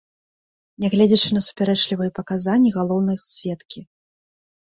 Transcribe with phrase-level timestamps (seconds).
[0.83, 3.79] Нягледзячы на супярэчлівыя паказанні галоўнага сведкі.